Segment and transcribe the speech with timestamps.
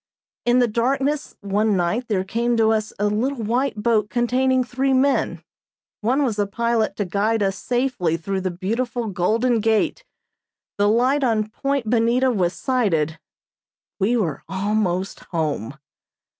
[0.45, 4.93] In the darkness one night there came to us a little white boat containing three
[4.93, 5.43] men,
[5.99, 10.03] one was a pilot to guide us safely through the beautiful Golden Gate;
[10.79, 13.19] the light on Point Bonita was sighted
[13.99, 15.77] we were almost home.